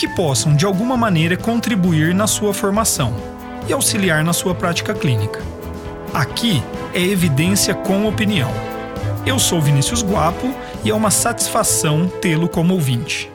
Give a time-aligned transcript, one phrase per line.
[0.00, 3.14] que possam de alguma maneira contribuir na sua formação
[3.68, 5.40] e auxiliar na sua prática clínica.
[6.14, 6.62] Aqui
[6.94, 8.50] é evidência com opinião.
[9.26, 10.46] Eu sou Vinícius Guapo
[10.82, 13.30] e é uma satisfação tê-lo como ouvinte.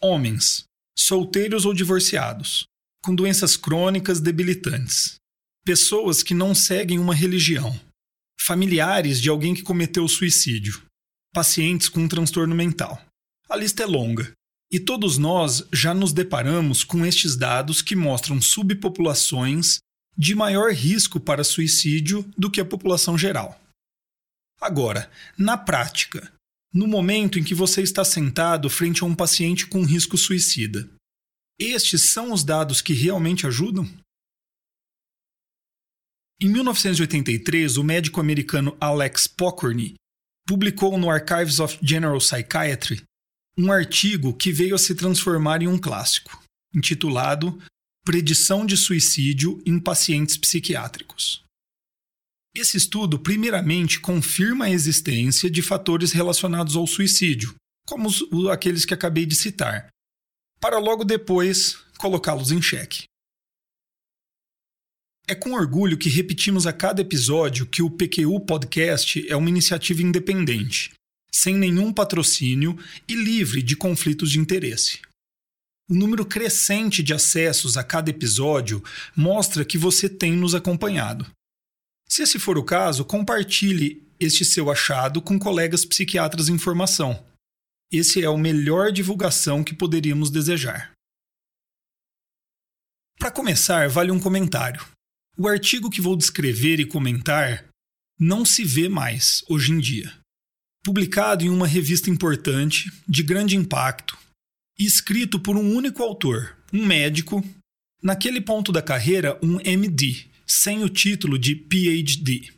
[0.00, 0.64] Homens,
[0.98, 2.64] solteiros ou divorciados,
[3.04, 5.16] com doenças crônicas debilitantes,
[5.62, 7.78] pessoas que não seguem uma religião,
[8.40, 10.82] familiares de alguém que cometeu suicídio,
[11.34, 12.98] pacientes com um transtorno mental.
[13.50, 14.32] A lista é longa
[14.72, 19.80] e todos nós já nos deparamos com estes dados que mostram subpopulações
[20.16, 23.60] de maior risco para suicídio do que a população geral.
[24.58, 26.32] Agora, na prática,
[26.72, 30.88] no momento em que você está sentado frente a um paciente com risco suicida,
[31.58, 33.86] estes são os dados que realmente ajudam?
[36.40, 39.94] Em 1983, o médico americano Alex Pokorny
[40.46, 43.02] publicou no Archives of General Psychiatry
[43.56, 46.42] um artigo que veio a se transformar em um clássico,
[46.74, 47.60] intitulado
[48.04, 51.44] Predição de Suicídio em Pacientes Psiquiátricos.
[52.54, 57.54] Esse estudo, primeiramente, confirma a existência de fatores relacionados ao suicídio,
[57.86, 59.88] como os, aqueles que acabei de citar,
[60.60, 63.04] para logo depois colocá-los em xeque.
[65.26, 70.02] É com orgulho que repetimos a cada episódio que o PQU Podcast é uma iniciativa
[70.02, 70.92] independente,
[71.34, 72.78] sem nenhum patrocínio
[73.08, 75.00] e livre de conflitos de interesse.
[75.88, 78.82] O número crescente de acessos a cada episódio
[79.16, 81.28] mostra que você tem nos acompanhado.
[82.08, 87.26] Se esse for o caso, compartilhe este seu achado com colegas psiquiatras em formação.
[87.90, 90.92] Esse é a melhor divulgação que poderíamos desejar.
[93.18, 94.84] Para começar, vale um comentário.
[95.36, 97.68] O artigo que vou descrever e comentar
[98.18, 100.21] não se vê mais hoje em dia
[100.84, 104.18] publicado em uma revista importante, de grande impacto,
[104.78, 107.44] e escrito por um único autor, um médico,
[108.02, 112.52] naquele ponto da carreira, um MD, sem o título de PhD.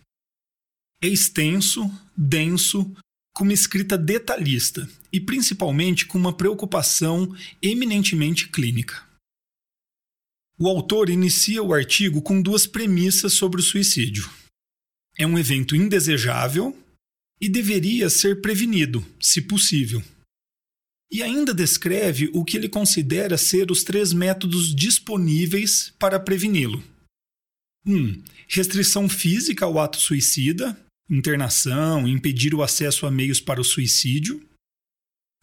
[1.02, 2.90] É extenso, denso,
[3.34, 9.04] com uma escrita detalhista e principalmente com uma preocupação eminentemente clínica.
[10.56, 14.30] O autor inicia o artigo com duas premissas sobre o suicídio.
[15.18, 16.78] É um evento indesejável
[17.40, 20.02] e deveria ser prevenido, se possível.
[21.10, 26.82] E ainda descreve o que ele considera ser os três métodos disponíveis para preveni-lo.
[27.86, 27.94] 1.
[27.94, 30.78] Um, restrição física ao ato suicida,
[31.08, 34.42] internação, impedir o acesso a meios para o suicídio.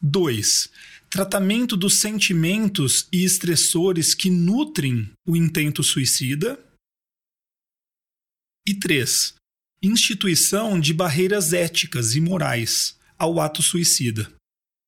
[0.01, 0.69] 2.
[1.09, 6.59] Tratamento dos sentimentos e estressores que nutrem o intento suicida.
[8.68, 9.35] E 3
[9.84, 14.31] instituição de barreiras éticas e morais ao ato suicida.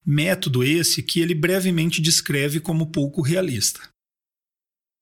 [0.05, 3.89] Método esse que ele brevemente descreve como pouco realista.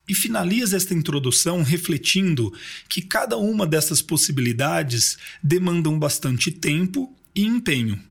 [0.07, 2.53] E finaliza esta introdução refletindo
[2.88, 8.02] que cada uma dessas possibilidades demandam bastante tempo e empenho.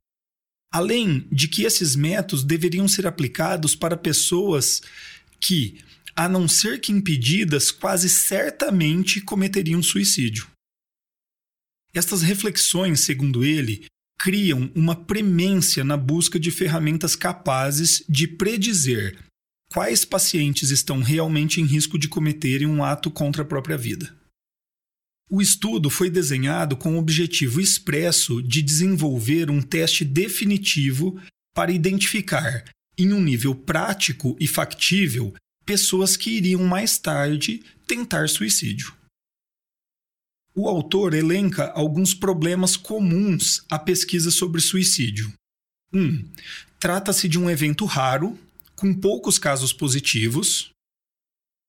[0.72, 4.82] Além de que esses métodos deveriam ser aplicados para pessoas
[5.40, 5.78] que,
[6.14, 10.46] a não ser que impedidas, quase certamente cometeriam suicídio.
[11.92, 13.86] Estas reflexões, segundo ele,
[14.20, 19.18] criam uma premência na busca de ferramentas capazes de predizer
[19.72, 24.14] quais pacientes estão realmente em risco de cometerem um ato contra a própria vida.
[25.30, 31.20] O estudo foi desenhado com o objetivo expresso de desenvolver um teste definitivo
[31.54, 32.64] para identificar,
[32.98, 35.32] em um nível prático e factível,
[35.64, 38.92] pessoas que iriam mais tarde tentar suicídio.
[40.54, 45.32] O autor elenca alguns problemas comuns à pesquisa sobre suicídio.
[45.92, 46.00] 1.
[46.00, 46.30] Um,
[46.78, 48.38] Trata-se de um evento raro,
[48.74, 50.70] com poucos casos positivos.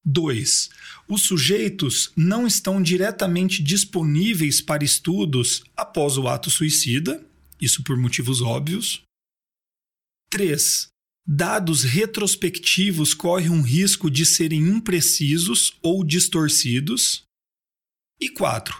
[0.06, 0.70] 2.
[1.08, 7.24] Os sujeitos não estão diretamente disponíveis para estudos após o ato suicida,
[7.60, 9.04] isso por motivos óbvios.
[10.32, 10.88] 3.
[11.28, 17.24] Dados retrospectivos correm um risco de serem imprecisos ou distorcidos.
[18.22, 18.80] E quatro,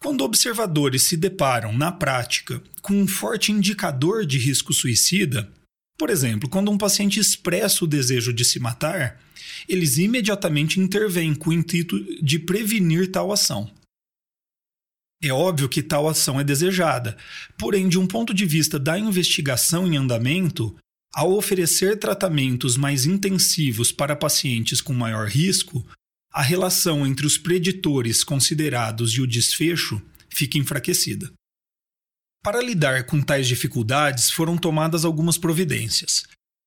[0.00, 5.52] quando observadores se deparam, na prática, com um forte indicador de risco suicida,
[5.98, 9.20] Por exemplo, quando um paciente expressa o desejo de se matar,
[9.68, 13.68] eles imediatamente intervêm com o intuito de prevenir tal ação.
[15.20, 17.18] É óbvio que tal ação é desejada,
[17.58, 20.76] porém, de um ponto de vista da investigação em andamento,
[21.12, 25.84] ao oferecer tratamentos mais intensivos para pacientes com maior risco,
[26.32, 31.32] a relação entre os preditores considerados e o desfecho fica enfraquecida.
[32.42, 36.24] Para lidar com tais dificuldades, foram tomadas algumas providências.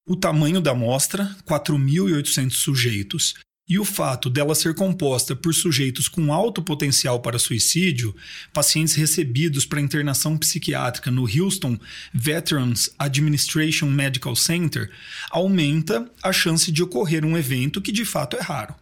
[0.08, 3.36] O tamanho da amostra, 4.800 sujeitos,
[3.70, 8.14] e o fato dela ser composta por sujeitos com alto potencial para suicídio,
[8.54, 11.80] pacientes recebidos para internação psiquiátrica no Houston
[12.14, 14.92] Veterans Administration Medical Center,
[15.30, 18.76] aumenta a chance de ocorrer um evento que de fato é raro.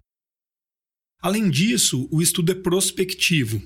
[1.21, 3.61] Além disso, o estudo é prospectivo,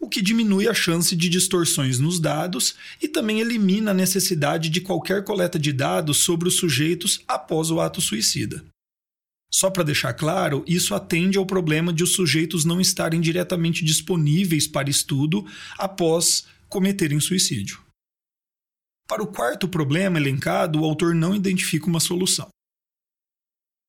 [0.00, 4.80] o que diminui a chance de distorções nos dados e também elimina a necessidade de
[4.80, 8.64] qualquer coleta de dados sobre os sujeitos após o ato suicida.
[9.52, 14.66] Só para deixar claro, isso atende ao problema de os sujeitos não estarem diretamente disponíveis
[14.66, 15.46] para estudo
[15.78, 17.80] após cometerem suicídio.
[19.08, 22.48] Para o quarto problema elencado, o autor não identifica uma solução.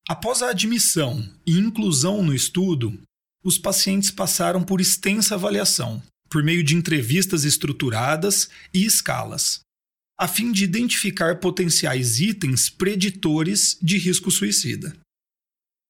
[0.07, 2.97] Após a admissão e inclusão no estudo,
[3.43, 9.61] os pacientes passaram por extensa avaliação, por meio de entrevistas estruturadas e escalas,
[10.19, 14.97] a fim de identificar potenciais itens preditores de risco suicida.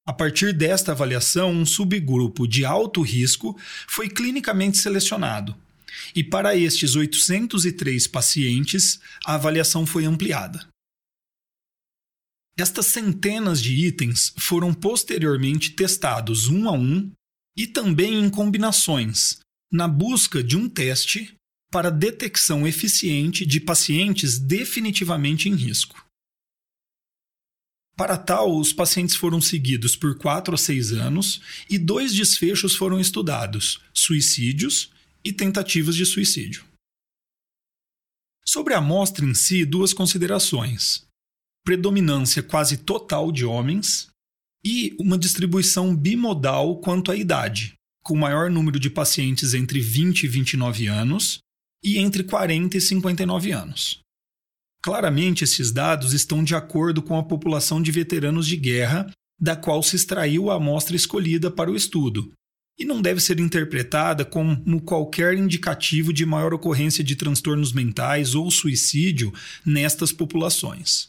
[0.06, 5.56] A partir desta avaliação, um subgrupo de alto risco foi clinicamente selecionado.
[6.16, 10.66] E para estes 803 pacientes, a avaliação foi ampliada.
[12.58, 17.12] Estas centenas de itens foram posteriormente testados um a um
[17.58, 19.40] e também em combinações,
[19.72, 21.34] na busca de um teste
[21.72, 26.06] para detecção eficiente de pacientes definitivamente em risco.
[27.98, 33.00] Para tal, os pacientes foram seguidos por 4 a 6 anos e dois desfechos foram
[33.00, 34.92] estudados: suicídios
[35.24, 36.64] e tentativas de suicídio.
[38.46, 41.06] Sobre a amostra em si, duas considerações:
[41.66, 44.08] predominância quase total de homens
[44.70, 50.28] e uma distribuição bimodal quanto à idade, com maior número de pacientes entre 20 e
[50.28, 51.40] 29 anos
[51.82, 54.02] e entre 40 e 59 anos.
[54.84, 59.10] Claramente, esses dados estão de acordo com a população de veteranos de guerra
[59.40, 62.34] da qual se extraiu a amostra escolhida para o estudo,
[62.78, 68.52] e não deve ser interpretada como qualquer indicativo de maior ocorrência de transtornos mentais ou
[68.52, 69.34] suicídio
[69.66, 71.08] nestas populações.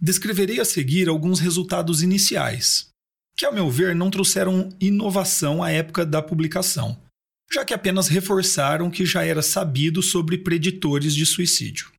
[0.00, 2.88] Descreverei a seguir alguns resultados iniciais,
[3.36, 6.98] que, ao meu ver, não trouxeram inovação à época da publicação,
[7.52, 11.92] já que apenas reforçaram o que já era sabido sobre preditores de suicídio.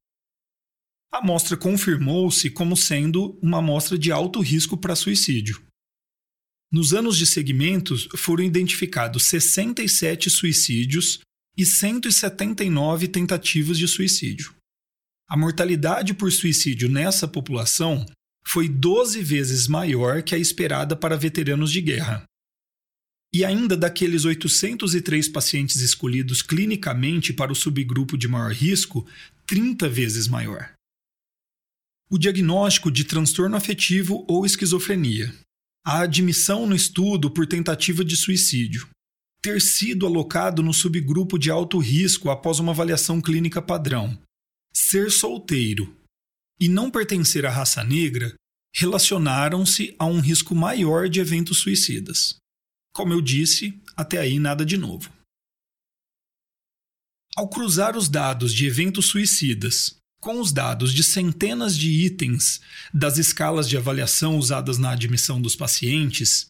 [1.13, 5.61] A amostra confirmou-se como sendo uma amostra de alto risco para suicídio.
[6.71, 11.19] Nos anos de segmentos foram identificados 67 suicídios
[11.57, 14.55] e 179 tentativas de suicídio.
[15.31, 18.05] A mortalidade por suicídio nessa população
[18.45, 22.25] foi 12 vezes maior que a esperada para veteranos de guerra,
[23.33, 29.07] e ainda daqueles 803 pacientes escolhidos clinicamente para o subgrupo de maior risco,
[29.47, 30.73] 30 vezes maior.
[32.09, 35.33] O diagnóstico de transtorno afetivo ou esquizofrenia.
[35.87, 38.89] A admissão no estudo por tentativa de suicídio.
[39.41, 44.19] Ter sido alocado no subgrupo de alto risco após uma avaliação clínica padrão.
[44.73, 45.95] Ser solteiro
[46.59, 48.33] e não pertencer à raça negra
[48.73, 52.35] relacionaram-se a um risco maior de eventos suicidas.
[52.93, 55.11] Como eu disse, até aí nada de novo.
[57.35, 62.61] Ao cruzar os dados de eventos suicidas com os dados de centenas de itens
[62.93, 66.45] das escalas de avaliação usadas na admissão dos pacientes,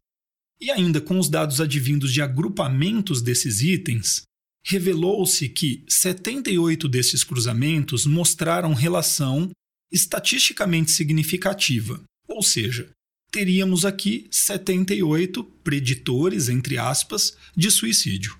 [0.59, 4.23] e ainda com os dados advindos de agrupamentos desses itens,
[4.65, 9.49] revelou-se que 78 desses cruzamentos mostraram relação
[9.91, 12.89] estatisticamente significativa, ou seja,
[13.31, 18.39] teríamos aqui 78 preditores, entre aspas, de suicídio.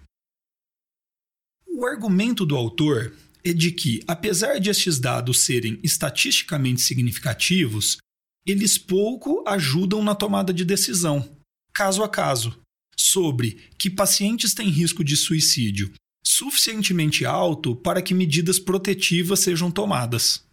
[1.67, 7.97] O argumento do autor é de que, apesar de estes dados serem estatisticamente significativos,
[8.45, 11.37] eles pouco ajudam na tomada de decisão,
[11.73, 12.59] caso a caso,
[12.95, 15.91] sobre que pacientes têm risco de suicídio
[16.23, 20.45] suficientemente alto para que medidas protetivas sejam tomadas.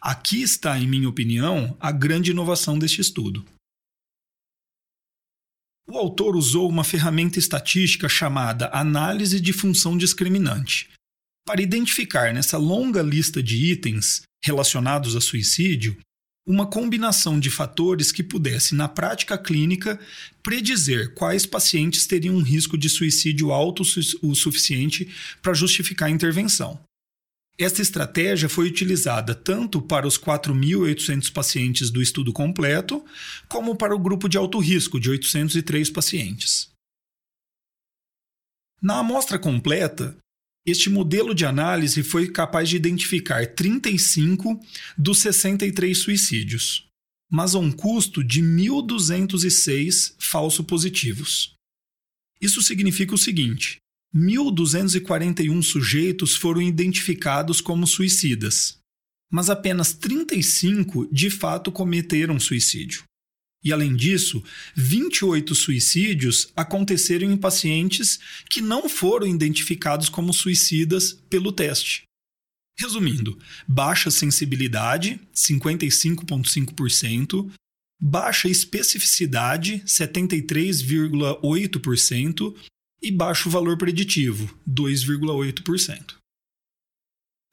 [0.00, 3.44] Aqui está, em minha opinião, a grande inovação deste estudo.
[5.86, 10.88] O autor usou uma ferramenta estatística chamada análise de função discriminante,
[11.44, 15.98] para identificar nessa longa lista de itens relacionados a suicídio
[16.46, 20.00] uma combinação de fatores que pudesse, na prática clínica,
[20.42, 23.82] predizer quais pacientes teriam um risco de suicídio alto
[24.22, 25.08] o suficiente
[25.42, 26.80] para justificar a intervenção.
[27.58, 33.04] Esta estratégia foi utilizada tanto para os 4.800 pacientes do estudo completo,
[33.48, 36.70] como para o grupo de alto risco, de 803 pacientes.
[38.80, 40.16] Na amostra completa,
[40.66, 44.60] este modelo de análise foi capaz de identificar 35
[44.96, 46.86] dos 63 suicídios,
[47.30, 51.54] mas a um custo de 1.206 falso positivos.
[52.40, 53.78] Isso significa o seguinte:
[54.14, 58.78] 1.241 sujeitos foram identificados como suicidas,
[59.30, 63.04] mas apenas 35 de fato cometeram suicídio.
[63.62, 64.42] E além disso,
[64.74, 72.04] 28 suicídios aconteceram em pacientes que não foram identificados como suicidas pelo teste.
[72.78, 73.38] Resumindo,
[73.68, 77.52] baixa sensibilidade, 55,5%,
[78.00, 82.56] baixa especificidade, 73,8%,
[83.02, 86.16] e baixo valor preditivo, 2,8%.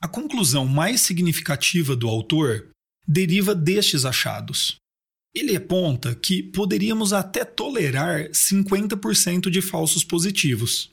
[0.01, 2.69] A conclusão mais significativa do autor
[3.07, 4.75] deriva destes achados.
[5.37, 10.89] Ele aponta que poderíamos até tolerar 50% de falsos positivos,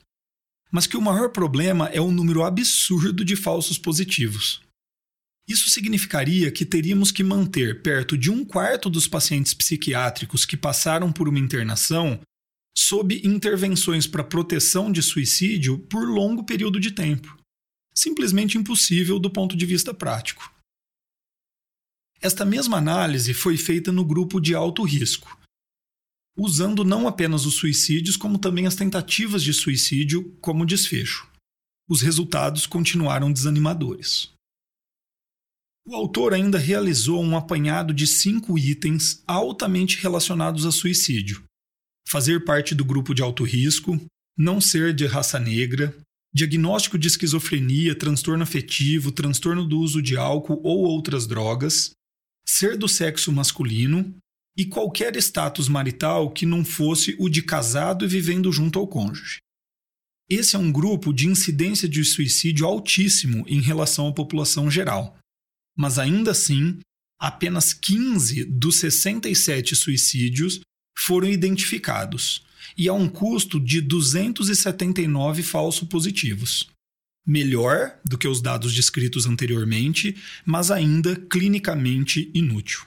[0.71, 4.61] mas que o maior problema é o número absurdo de falsos positivos.
[5.49, 11.11] Isso significaria que teríamos que manter perto de um quarto dos pacientes psiquiátricos que passaram
[11.11, 12.19] por uma internação
[12.77, 17.35] sob intervenções para proteção de suicídio por longo período de tempo.
[17.95, 20.54] Simplesmente impossível do ponto de vista prático.
[22.25, 25.39] Esta mesma análise foi feita no grupo de alto risco,
[26.35, 31.29] usando não apenas os suicídios, como também as tentativas de suicídio como desfecho.
[31.87, 34.31] Os resultados continuaram desanimadores.
[35.85, 41.43] O autor ainda realizou um apanhado de cinco itens altamente relacionados a suicídio,
[42.07, 44.03] fazer parte do grupo de alto risco,
[44.35, 45.95] não ser de raça negra,
[46.33, 51.93] diagnóstico de esquizofrenia, transtorno afetivo, transtorno do uso de álcool ou outras drogas,
[52.47, 54.15] ser do sexo masculino
[54.57, 59.39] e qualquer status marital que não fosse o de casado e vivendo junto ao cônjuge.
[60.29, 65.17] Esse é um grupo de incidência de suicídio altíssimo em relação à população geral,
[65.77, 66.79] mas ainda assim,
[67.19, 70.61] apenas 15 dos 67 suicídios
[70.97, 72.45] foram identificados
[72.77, 76.67] e a um custo de 279 falsos positivos.
[77.25, 80.15] Melhor do que os dados descritos anteriormente,
[80.45, 82.85] mas ainda clinicamente inútil.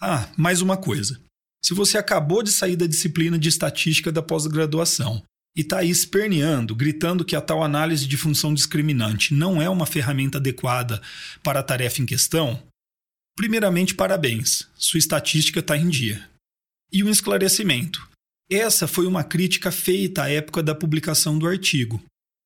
[0.00, 1.20] Ah, mais uma coisa.
[1.64, 5.22] Se você acabou de sair da disciplina de estatística da pós-graduação
[5.56, 9.86] e está aí esperneando, gritando que a tal análise de função discriminante não é uma
[9.86, 11.00] ferramenta adequada
[11.42, 12.60] para a tarefa em questão,
[13.36, 16.28] Primeiramente, parabéns, sua estatística está em dia.
[16.92, 18.06] E um esclarecimento:
[18.50, 22.02] essa foi uma crítica feita à época da publicação do artigo.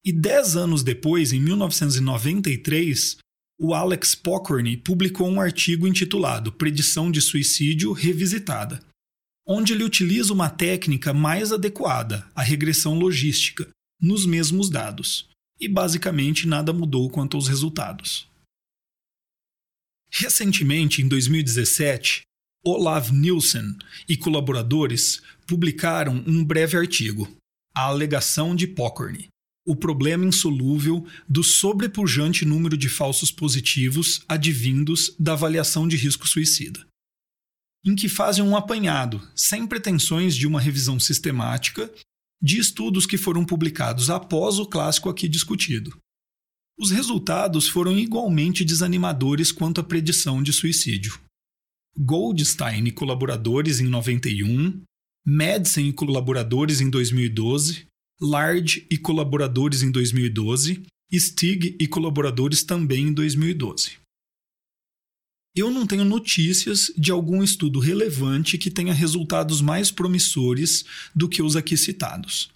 [0.06, 3.16] E dez anos depois, em 1993,
[3.58, 8.80] o Alex Pokorny publicou um artigo intitulado Predição de Suicídio Revisitada,
[9.44, 13.68] onde ele utiliza uma técnica mais adequada, a regressão logística,
[14.00, 15.28] nos mesmos dados.
[15.58, 18.28] E basicamente nada mudou quanto aos resultados.
[20.08, 22.22] Recentemente, em 2017,
[22.64, 23.76] Olav Nielsen
[24.08, 27.28] e colaboradores publicaram um breve artigo,
[27.74, 29.28] A Alegação de Pokorny,
[29.66, 36.86] o problema insolúvel do sobrepujante número de falsos positivos advindos da avaliação de risco suicida,
[37.84, 41.92] em que fazem um apanhado, sem pretensões de uma revisão sistemática,
[42.40, 45.98] de estudos que foram publicados após o clássico aqui discutido.
[46.78, 51.18] Os resultados foram igualmente desanimadores quanto à predição de suicídio.
[51.98, 54.82] Goldstein e colaboradores em 91,
[55.26, 57.86] Madsen e colaboradores em 2012,
[58.20, 60.82] Large e colaboradores em 2012,
[61.12, 63.98] Stig e colaboradores também em 2012.
[65.54, 71.42] Eu não tenho notícias de algum estudo relevante que tenha resultados mais promissores do que
[71.42, 72.50] os aqui citados.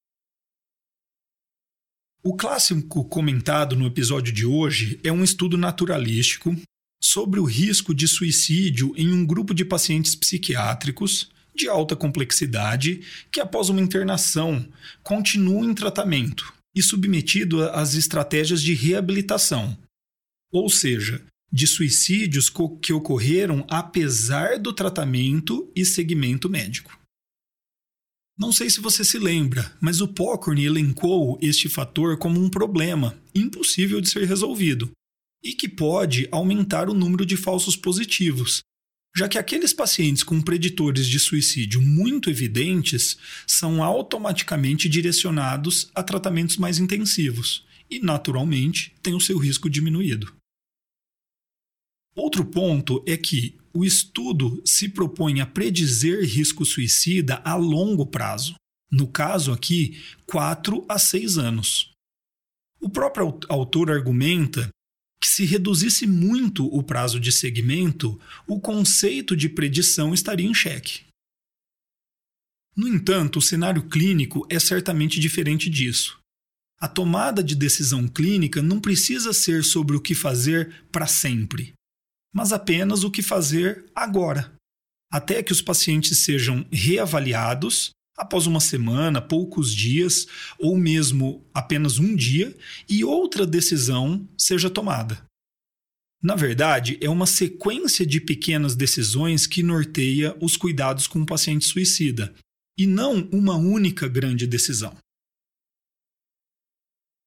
[2.26, 6.56] O clássico comentado no episódio de hoje é um estudo naturalístico
[7.00, 13.38] sobre o risco de suicídio em um grupo de pacientes psiquiátricos de alta complexidade que,
[13.38, 14.68] após uma internação,
[15.04, 19.78] continuam em tratamento e submetido às estratégias de reabilitação,
[20.50, 22.52] ou seja, de suicídios
[22.83, 27.05] que ocorreram apesar do tratamento e segmento médico.
[28.38, 33.18] Não sei se você se lembra, mas o Pokorny elencou este fator como um problema
[33.34, 34.90] impossível de ser resolvido
[35.42, 38.60] e que pode aumentar o número de falsos positivos,
[39.16, 43.16] já que aqueles pacientes com preditores de suicídio muito evidentes
[43.46, 50.34] são automaticamente direcionados a tratamentos mais intensivos e, naturalmente, têm o seu risco diminuído.
[52.14, 58.54] Outro ponto é que o estudo se propõe a predizer risco suicida a longo prazo,
[58.90, 61.90] no caso aqui, 4 a 6 anos.
[62.80, 64.71] O próprio autor argumenta
[65.21, 71.04] que se reduzisse muito o prazo de segmento, o conceito de predição estaria em xeque.
[72.75, 76.18] No entanto, o cenário clínico é certamente diferente disso.
[76.78, 81.73] A tomada de decisão clínica não precisa ser sobre o que fazer para sempre,
[82.36, 84.54] mas apenas o que fazer agora,
[85.10, 90.26] até que os pacientes sejam reavaliados após uma semana, poucos dias
[90.58, 92.54] ou mesmo apenas um dia
[92.86, 95.24] e outra decisão seja tomada.
[96.22, 101.64] Na verdade, é uma sequência de pequenas decisões que norteia os cuidados com o paciente
[101.64, 102.34] suicida,
[102.78, 104.94] e não uma única grande decisão.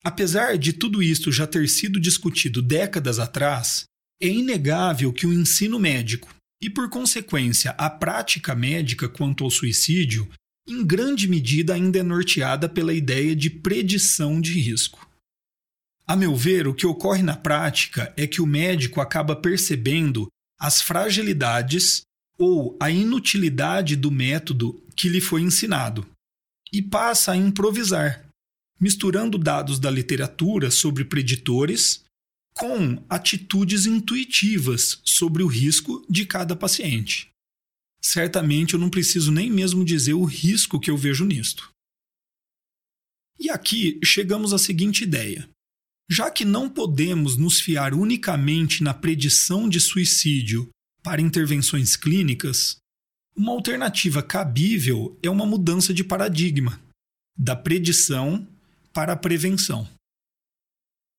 [0.04, 3.90] Apesar de tudo isto já ter sido discutido décadas atrás,
[4.22, 6.30] é inegável que o ensino médico
[6.62, 10.30] e, por consequência, a prática médica quanto ao suicídio,
[10.68, 15.08] em grande medida ainda é norteada pela ideia de predição de risco.
[16.06, 20.28] A meu ver, o que ocorre na prática é que o médico acaba percebendo
[20.60, 22.02] as fragilidades
[22.38, 26.06] ou a inutilidade do método que lhe foi ensinado
[26.72, 28.26] e passa a improvisar,
[28.80, 32.04] misturando dados da literatura sobre preditores
[32.60, 37.30] com atitudes intuitivas sobre o risco de cada paciente.
[38.02, 41.72] Certamente eu não preciso nem mesmo dizer o risco que eu vejo nisto.
[43.40, 45.48] E aqui chegamos à seguinte ideia.
[46.12, 50.70] Já que não podemos nos fiar unicamente na predição de suicídio
[51.02, 52.76] para intervenções clínicas,
[53.38, 56.82] uma alternativa cabível é uma mudança de paradigma,
[57.38, 58.46] da predição
[58.92, 59.88] para a prevenção.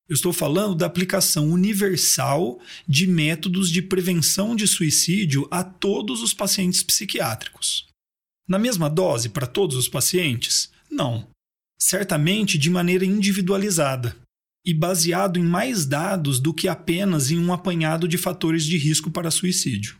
[0.09, 6.33] Eu estou falando da aplicação universal de métodos de prevenção de suicídio a todos os
[6.33, 7.87] pacientes psiquiátricos.
[8.47, 10.69] Na mesma dose para todos os pacientes?
[10.89, 11.27] Não.
[11.79, 14.15] Certamente de maneira individualizada
[14.65, 19.09] e baseado em mais dados do que apenas em um apanhado de fatores de risco
[19.09, 19.97] para suicídio.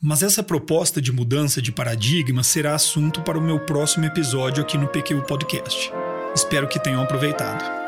[0.00, 4.76] Mas essa proposta de mudança de paradigma será assunto para o meu próximo episódio aqui
[4.76, 5.90] no PQ Podcast.
[6.34, 7.85] Espero que tenham aproveitado